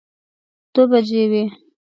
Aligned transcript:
دوه 0.73 0.85
بجې 0.89 1.23
وې. 1.31 1.43